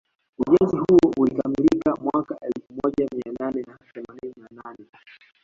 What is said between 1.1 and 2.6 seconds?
ulikamilika mwaka